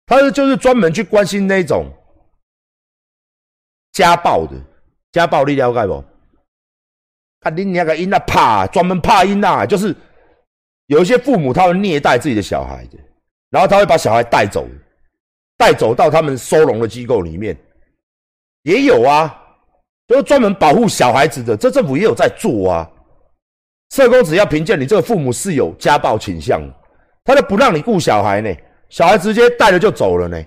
[0.05, 1.87] 他是就是专门去关心那种
[3.93, 4.55] 家暴的，
[5.13, 6.05] 家暴你了解不？
[7.41, 9.97] 啊，你那个因那怕，专门怕因那，就是
[10.87, 12.99] 有一些父母他会虐待自己的小孩的，
[13.49, 14.69] 然后他会把小孩带走，
[15.57, 17.57] 带走到他们收容的机构里面，
[18.65, 19.37] 也有啊。
[20.07, 22.91] 都专门保护小孩子的，这政府也有在做啊。
[23.91, 26.61] 社工只要凭借你这个父母是有家暴倾向，
[27.25, 28.55] 他都不让你顾小孩呢，
[28.89, 30.43] 小孩直接带了就走了呢。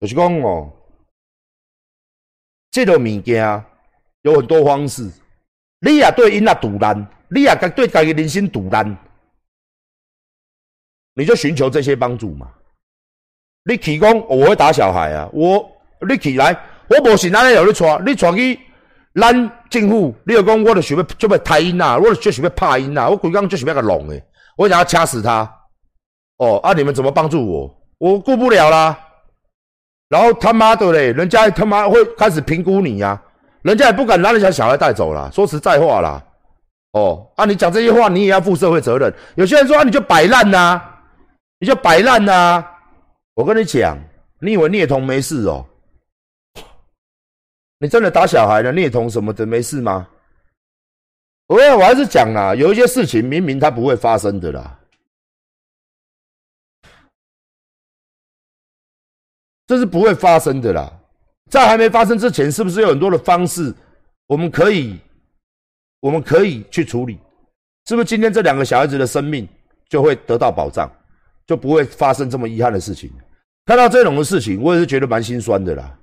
[0.00, 0.72] 就是讲哦，
[2.70, 3.64] 这个物件
[4.22, 5.08] 有很多方式，
[5.80, 8.96] 你也对因那堵烂，你也对家己人生堵烂。
[11.14, 12.52] 你就寻求这些帮助嘛？
[13.64, 15.28] 你提供我会打小孩啊！
[15.32, 15.70] 我
[16.08, 16.52] 你起来，
[16.88, 18.58] 我无是哪里有你带，你带去
[19.14, 24.24] 咱政府，你又讲我就想要就要太音呐，我就想要拍音呐，我规刚就想要个弄诶，
[24.56, 25.50] 我想要掐死他。
[26.38, 26.72] 哦啊！
[26.72, 27.74] 你们怎么帮助我？
[27.98, 28.98] 我顾不了啦。
[30.08, 33.20] 然后他妈的嘞，人家他妈会开始评估你呀，
[33.62, 35.30] 人家也不敢拿人家小孩带走了。
[35.30, 36.22] 说实在话啦，
[36.92, 39.12] 哦啊，你讲这些话，你也要负社会责任。
[39.36, 40.82] 有些人说啊，你就摆烂呐。
[41.60, 42.64] 你就摆烂呐！
[43.34, 43.96] 我跟你讲，
[44.40, 45.64] 你以为聂童没事哦？
[47.82, 50.08] 你真的打小孩了，虐童什么的没事吗？
[51.48, 54.78] 我我还是讲啦，有一些事情明明它不会发生的啦，
[59.66, 60.96] 这是不会发生的啦。
[61.50, 63.74] 在还没发生之前，是不是有很多的方式
[64.28, 64.96] 我们可以
[65.98, 67.18] 我们可以去处理？
[67.88, 69.46] 是不是今天这两个小孩子的生命
[69.88, 70.88] 就会得到保障？
[71.48, 73.10] 就不会发生这么遗憾的事情。
[73.66, 75.98] 看到这种的事情，我也是觉得蛮心酸的啦。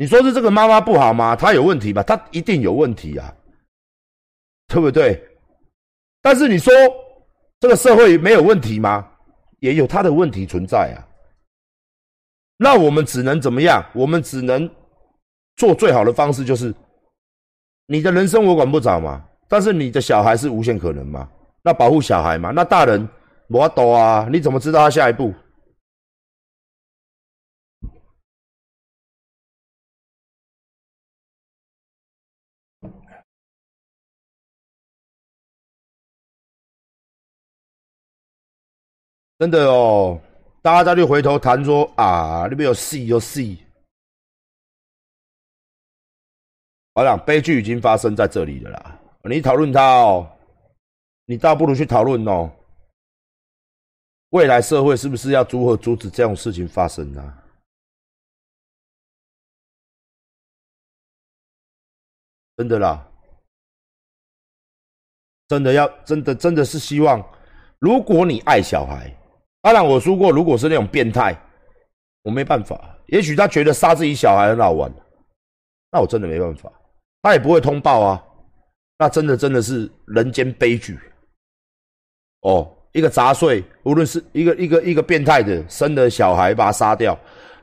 [0.00, 1.36] 你说是这个妈妈不好吗？
[1.36, 2.02] 她有问题吧？
[2.02, 3.30] 她一定有问题啊，
[4.66, 5.22] 对不对？
[6.22, 6.72] 但是你说
[7.60, 9.06] 这个社会没有问题吗？
[9.58, 11.04] 也有他的问题存在啊。
[12.56, 13.84] 那我们只能怎么样？
[13.92, 14.66] 我们只能
[15.56, 16.74] 做最好的方式，就是
[17.86, 19.22] 你的人生我管不着嘛。
[19.48, 21.28] 但是你的小孩是无限可能嘛？
[21.60, 22.52] 那保护小孩嘛？
[22.52, 23.06] 那大人？
[23.48, 24.26] 我懂啊！
[24.32, 25.34] 你怎么知道他下一步？
[39.40, 40.20] 真的哦，
[40.60, 43.58] 大家再去回头谈说啊，那边有戏有戏。
[46.92, 50.30] 我讲悲剧已经发生在这里了啦，你讨论它哦，
[51.24, 52.52] 你倒不如去讨论哦。
[54.28, 57.38] 未来社会是不是要如何阻止这种事情发生呢？
[62.58, 63.10] 真的啦，
[65.48, 67.26] 真的要真的真的是希望，
[67.78, 69.16] 如果你爱小孩，
[69.62, 71.36] 当然我说过，如果是那种变态，
[72.22, 72.96] 我没办法。
[73.06, 74.92] 也许他觉得杀自己小孩很好玩，
[75.92, 76.70] 那我真的没办法。
[77.22, 78.24] 他也不会通报啊，
[78.98, 80.98] 那真的真的是人间悲剧
[82.42, 82.76] 哦。
[82.92, 87.16] 一个杂碎，无论是一个一个一个变态的生的小孩，把他杀掉，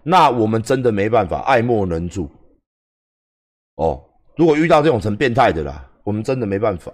[0.04, 2.32] 那我们真的没办法，爱莫能助。
[3.76, 4.02] 哦，
[4.38, 6.94] 如果遇到这种成变态的啦，我们真的没办法。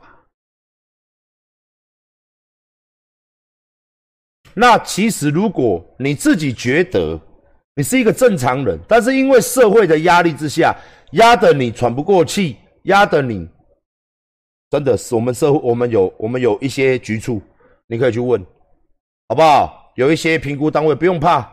[4.53, 7.19] 那其实，如果你自己觉得
[7.75, 10.75] 你是一个正常人，但是因为社会的压力之下，
[11.13, 13.47] 压得你喘不过气，压得你
[14.69, 17.41] 真的是我们社会，我们有我们有一些局促。
[17.87, 18.43] 你可以去问，
[19.27, 19.91] 好不好？
[19.95, 21.47] 有一些评估单位不用怕，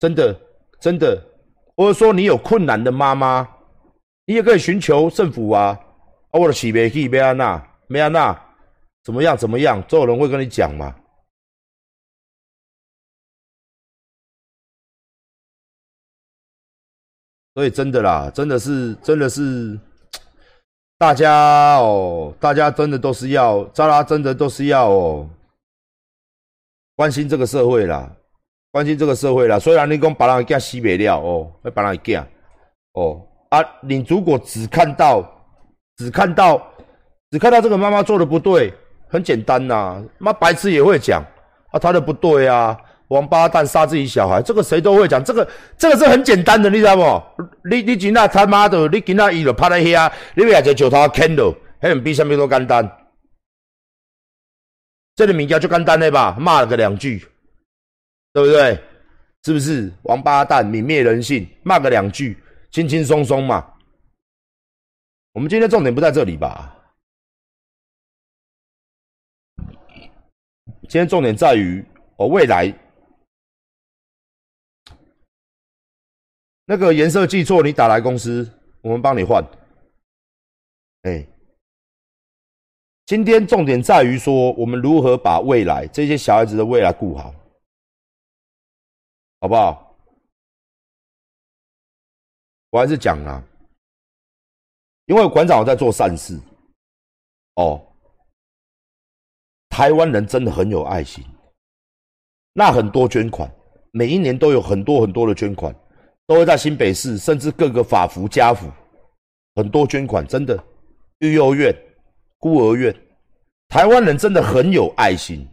[0.00, 0.36] 真的
[0.80, 1.22] 真的，
[1.76, 3.48] 或者说你有困难的妈妈，
[4.24, 5.78] 你也可以寻求政府啊。
[6.30, 8.36] 啊，我的起别去，别安娜，没安娜，
[9.04, 9.36] 怎么样？
[9.36, 9.82] 怎么样？
[9.86, 10.94] 总有人会跟你讲嘛。
[17.58, 19.76] 所以真的啦，真的是，真的是。
[20.96, 25.28] 大家哦，大家真的都是要，扎拉真的都是要哦，
[26.94, 28.08] 关心这个社会啦，
[28.70, 29.58] 关心这个社会啦。
[29.58, 32.24] 虽然你讲把人家西北了哦，会把人家
[32.92, 35.28] 哦啊，你如果只看到，
[35.96, 36.64] 只看到，
[37.32, 38.72] 只看到这个妈妈做的不对，
[39.08, 41.20] 很简单呐，妈白痴也会讲
[41.72, 42.78] 啊，他的不对啊，
[43.08, 47.42] 王八蛋杀自己小孩，这个谁都会讲，这个这个是很简单的，你知道不？
[47.68, 52.88] 你你今仔他妈的，你今仔伊就趴在遐，你要只石头 candle，迄比什么都简单。
[55.16, 57.26] 这个物件就简单的吧，骂了个两句，
[58.32, 58.78] 对不对？
[59.44, 59.90] 是不是？
[60.02, 62.36] 王八蛋，泯灭人性，骂个两句，
[62.70, 63.72] 轻轻松松嘛。
[65.32, 66.74] 我们今天重点不在这里吧？
[70.82, 71.84] 今天重点在于，
[72.16, 72.72] 我未来
[76.70, 78.46] 那个颜色记错，你打来公司，
[78.82, 79.42] 我们帮你换。
[81.04, 81.26] 哎，
[83.06, 87.34] 今天重点在于说，我们如何把未来这些小孩子的未来顾好，
[89.40, 89.96] 好不好？
[92.68, 93.42] 我还是讲啊。
[95.06, 96.38] 因为馆长在做善事，
[97.54, 97.82] 哦，
[99.70, 101.24] 台湾人真的很有爱心，
[102.52, 103.50] 那很多捐款，
[103.90, 105.74] 每一年都有很多很多的捐款，
[106.28, 108.70] 都会在新北市，甚至各个法服家福，
[109.56, 110.62] 很多捐款，真的，
[111.18, 111.74] 育幼院、
[112.36, 112.94] 孤儿院，
[113.68, 115.48] 台湾人真的很有爱心，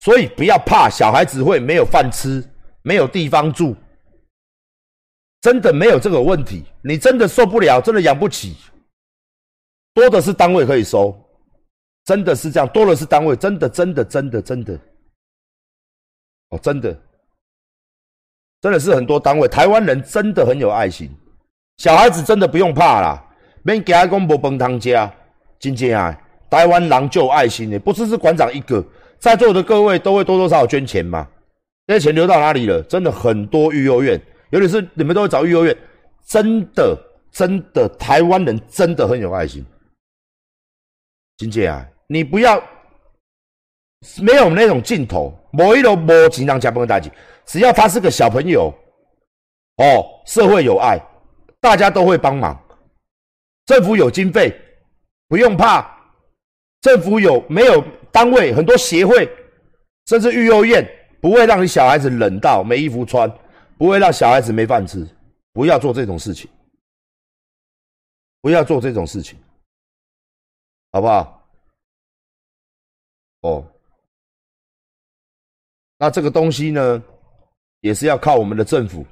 [0.00, 2.44] 所以不要怕小孩子会没有饭吃，
[2.82, 3.74] 没有地方住。
[5.42, 8.56] 真的没有这个问题，你真的受不了，真的养不起，
[9.94, 11.16] 多的是单位可以收，
[12.04, 14.76] 真的是这样，多的是单位，真的真的真的真的，
[16.48, 17.00] 哦，真的，
[18.66, 21.08] 真的是很多单位，台湾人真的很有爱心，
[21.76, 23.24] 小孩子真的不用怕啦，
[23.62, 25.08] 免惊讲无饭汤家，
[25.60, 28.84] 真正啊，台湾人就有爱心的，不只是馆长一个，
[29.20, 31.28] 在座的各位都会多多少少捐钱嘛，
[31.86, 32.82] 这些钱流到哪里了？
[32.82, 34.20] 真的很多育幼院。
[34.50, 35.76] 尤其是你们都会找育幼院，
[36.26, 36.98] 真的
[37.30, 39.64] 真的台湾人真的很有爱心。
[41.36, 42.60] 金姐啊，你不要
[44.22, 47.10] 没有那种镜头，某一楼某经常加班大姐，
[47.44, 48.72] 只要他是个小朋友，
[49.76, 50.98] 哦，社会有爱，
[51.60, 52.56] 大家都会帮忙，
[53.66, 54.54] 政府有经费，
[55.28, 55.94] 不用怕。
[56.80, 57.82] 政府有没有
[58.12, 58.54] 单位？
[58.54, 59.28] 很多协会，
[60.06, 60.86] 甚至育幼院
[61.20, 63.30] 不会让你小孩子冷到没衣服穿。
[63.78, 65.06] 不会让小孩子没饭吃，
[65.52, 66.50] 不要做这种事情，
[68.40, 69.38] 不要做这种事情，
[70.92, 71.46] 好不好？
[73.42, 73.62] 哦，
[75.98, 77.02] 那这个东西呢，
[77.80, 79.04] 也是要靠我们的政府、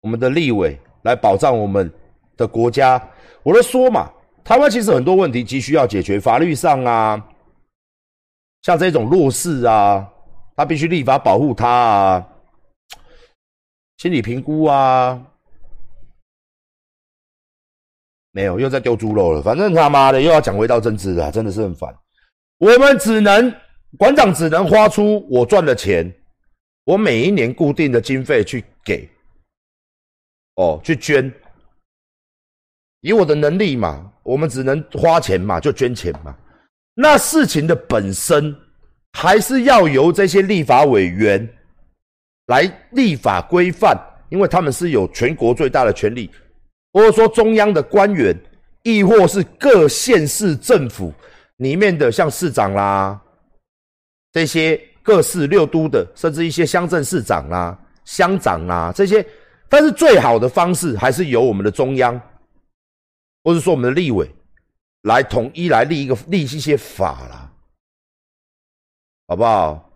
[0.00, 1.92] 我们的立委来保障我们
[2.36, 3.02] 的国家。
[3.42, 4.10] 我都说嘛，
[4.44, 7.28] 台湾其实很多问题急需要解决，法律上啊，
[8.62, 10.08] 像这种弱势啊，
[10.56, 12.28] 他必须立法保护他啊。
[13.96, 15.20] 心理评估啊，
[18.30, 19.42] 没有，又在丢猪肉了。
[19.42, 21.94] 反正他妈的又要讲回到政治了，真的是很烦。
[22.58, 23.52] 我们只能
[23.98, 26.10] 馆长只能花出我赚的钱，
[26.84, 29.08] 我每一年固定的经费去给，
[30.56, 31.32] 哦，去捐。
[33.00, 36.36] 以我的能力嘛，我们只能花钱嘛，就捐钱嘛。
[36.94, 38.54] 那事情的本身
[39.12, 41.48] 还是要由这些立法委员。
[42.46, 43.96] 来立法规范，
[44.28, 46.28] 因为他们是有全国最大的权力，
[46.92, 48.36] 或者说中央的官员，
[48.82, 51.14] 亦或是各县市政府
[51.58, 53.22] 里面的像市长啦，
[54.32, 54.80] 这些
[55.10, 59.26] 各市六都的，甚至一些乡镇市长啦、乡长啦这些，
[59.68, 62.14] 但是最好的方式还是由我们的中央，
[63.42, 64.30] 或者说我们的立委
[65.02, 67.52] 来统一来立一个立一些法啦，
[69.26, 69.90] 好不好？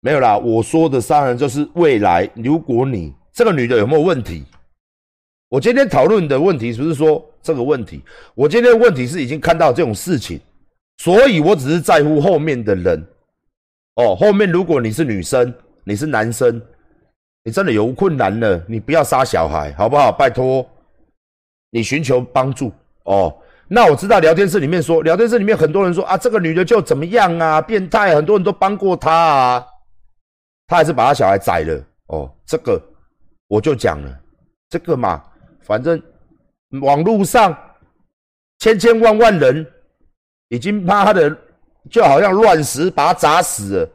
[0.00, 2.28] 没有啦，我说的商人就是未来。
[2.34, 4.44] 如果你这个女的有没有问题？
[5.48, 8.02] 我今天讨论的问题不是说这个问题，
[8.34, 10.40] 我今天的问题是已经看到这种事情，
[10.98, 13.06] 所以我只是在乎后面的人。
[13.94, 16.60] 哦，后面如果你是女生，你是男生，
[17.44, 20.12] 你真的有困难了，你不要杀小孩，好不好？
[20.12, 20.68] 拜托，
[21.70, 22.72] 你寻求帮助
[23.04, 23.34] 哦。
[23.68, 29.66] 那我知道聊天室里面说，聊天室里面很多人说啊，这个女的就怎么样啊，变态，很多人都帮过她啊。
[30.66, 32.80] 她还是把她小孩宰了哦，这个
[33.48, 34.20] 我就讲了，
[34.68, 35.22] 这个嘛，
[35.66, 36.00] 反正
[36.80, 37.56] 网络上
[38.58, 39.66] 千千万万人
[40.48, 41.36] 已经妈的
[41.90, 43.86] 就好像乱石把他砸死了，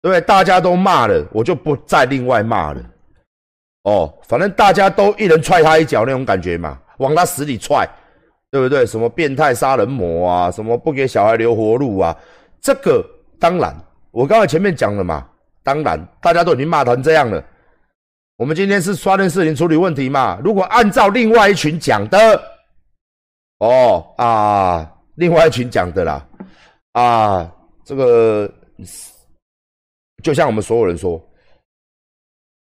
[0.00, 0.20] 对不对？
[0.20, 2.80] 大家都骂了，我就不再另外骂了。
[3.82, 7.88] 哦，反正大家都一人踹他一脚那种感觉嘛，往他死里踹，
[8.50, 8.86] 对不对？
[8.86, 12.16] 什么变态杀人魔啊，什么不给小孩留活路啊，
[12.60, 13.04] 这个
[13.38, 13.74] 当然，
[14.10, 15.28] 我刚才前面讲了嘛。
[15.62, 17.42] 当然，大家都已经骂成这样了。
[18.36, 20.38] 我们今天是刷电视情处理问题嘛？
[20.44, 22.18] 如果按照另外一群讲的，
[23.60, 26.28] 哦啊，另外一群讲的啦，
[26.92, 27.50] 啊，
[27.82, 28.52] 这个
[30.22, 31.18] 就像我们所有人说，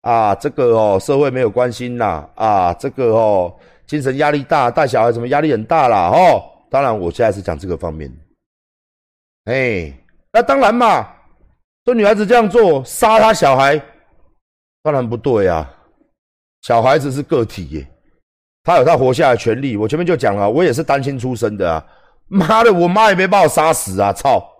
[0.01, 3.51] 啊，这个哦，社会没有关心啦，啊，这个哦，
[3.88, 6.39] 精神压力大，带小孩什么压力很大啦，哦，
[6.70, 8.16] 当然我现在是讲这个方面，
[9.45, 9.91] 哎，
[10.32, 11.12] 那当然嘛，
[11.84, 13.82] 这女孩子这样做，杀她小孩，
[14.82, 15.70] 当然不对啊，
[16.62, 17.88] 小孩子是个体耶。
[18.64, 19.78] 他有他活下来的权利。
[19.78, 21.86] 我前面就讲了，我也是单亲出生的啊！
[22.28, 24.12] 妈的，我妈也没把我杀死啊！
[24.12, 24.54] 操！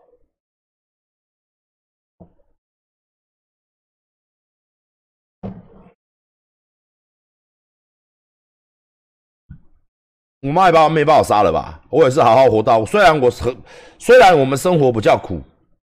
[10.40, 11.82] 我妈也把我没把我杀了吧？
[11.90, 13.58] 我也是好好活到，虽然我很，
[14.00, 15.42] 虽然我们生活比较苦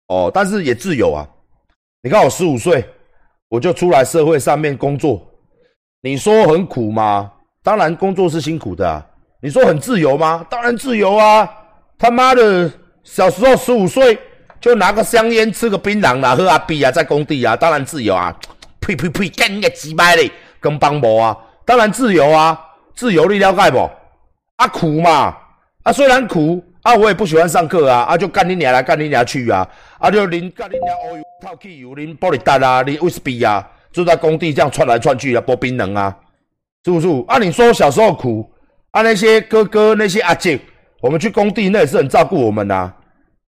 [0.07, 1.29] 哦，但是也自由啊！
[2.01, 2.89] 你看我十五岁，
[3.49, 5.27] 我就出来社会上面工作，
[6.03, 7.33] 你说很苦吗？
[7.63, 9.05] 当然，工作是辛苦的。
[9.41, 10.45] 你说很自由吗？
[10.51, 11.49] 当然自由啊！
[11.99, 12.71] 他妈的，
[13.05, 14.19] 小时候十五岁
[14.61, 18.35] 就拿个香烟、吃个槟榔啦，喝阿 B 啊，在工地啊，当然自由啊！
[18.81, 20.31] 呸呸呸，干你个鸡巴嘞，
[20.61, 21.37] 跟帮魔啊！
[21.65, 22.59] 当然自由啊，
[22.97, 23.89] 自由你了解不？
[24.57, 25.37] 啊苦嘛，
[25.85, 29.69] 啊虽然苦啊，我也不喜欢上课啊，啊就干你娘来干你娘去啊，
[29.99, 36.17] 啊就淋干你娘欧油套汽油，恁玻璃弹啊，恁威士忌啊，就在工地这样窜来窜去啊，剥槟榔啊。
[36.85, 37.09] 是不是？
[37.27, 38.49] 啊，你说小时候苦，
[38.93, 40.59] 啊，那些哥哥那些阿姐，
[41.03, 42.91] 我们去工地那也是很照顾我们呐。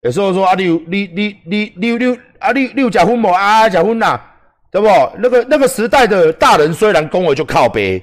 [0.02, 3.68] 有时候说啊，你你你你你你啊，你你有结婚无啊？
[3.68, 4.22] 结婚呐，
[4.72, 4.88] 对不？
[5.18, 8.02] 那个那个时代的大人虽然恭维就靠背，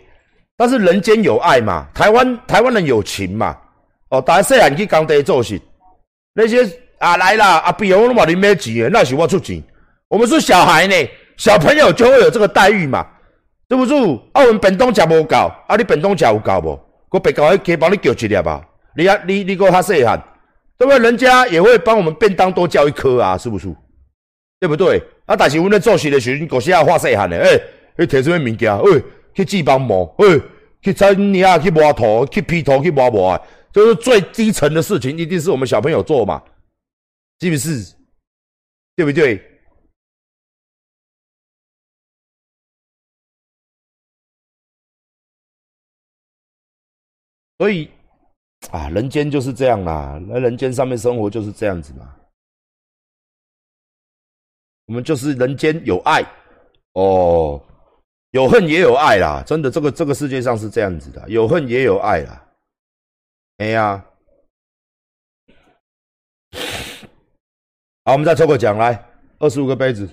[0.56, 3.56] 但是人间有爱嘛，台湾台湾人有情嘛。
[4.10, 5.58] 哦，大家细汉去工地做事，
[6.34, 6.68] 那些
[7.02, 9.60] 啊来啦，啊，比如我话你没钱，那是我出钱。
[10.06, 10.94] 我们是小孩呢，
[11.36, 13.04] 小朋友就会有这个待遇嘛。
[13.68, 16.78] 对不住，啊，我们本东食无够，啊，你本东食有够无？
[17.10, 18.62] 我别搞去帮你叫一粒吧。
[18.96, 20.22] 你啊，你你个他细汉，
[20.78, 20.98] 对不对？
[21.00, 23.66] 人家也会帮我们便当多叫一颗啊，是不是？
[24.60, 25.02] 对不对？
[25.26, 27.60] 啊，但是阮咧做事的时阵，有时也发细汉的，诶，
[27.98, 28.76] 去摕什么物件？
[28.76, 29.02] 诶，
[29.34, 30.40] 去锯帮忙，诶，
[30.82, 33.40] 去采泥啊，去挖土，去劈土，去挖挖，
[33.72, 36.40] 就是最低层的事情，一定是我们小朋友做嘛，
[37.42, 37.96] 是不是？
[38.94, 39.36] 对不对？
[47.58, 47.90] 所以，
[48.70, 52.16] 啊，人间就是这样啦，那人间上面生活就是这样子嘛。
[54.86, 56.22] 我们就是人间有爱，
[56.92, 57.60] 哦，
[58.30, 62.52] 有恨也有爱啦，真的，这个这个世界上是这样子的，有恨也有爱啦。
[63.58, 64.04] 哎呀，
[68.04, 69.00] 好，我们再抽个奖来，
[69.38, 70.08] 二十五个杯子。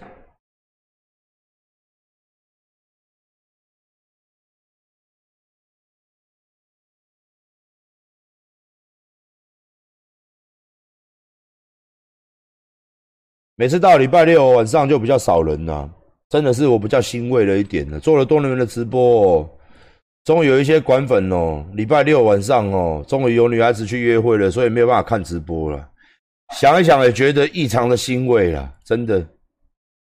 [13.55, 15.89] 每次到礼拜六晚上就比较少人呐，
[16.29, 17.99] 真的是我比较欣慰了一点了。
[17.99, 19.49] 做了多年的直播，哦
[20.23, 21.65] 终于有一些管粉哦。
[21.73, 25.89] 礼拜六晚上哦，终于有女孩子去约会了，所以没有办法看直播了。
[26.55, 29.25] 想一想也觉得异常的欣慰了，真的。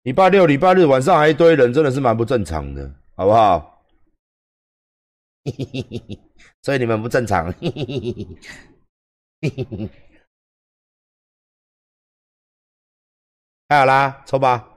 [0.03, 3.83] 礼拜六、礼拜日晚上还一堆人，真的是蛮不正常的，好不好？
[6.63, 7.53] 所以你们不正常。
[13.69, 14.69] 太好啦，抽吧。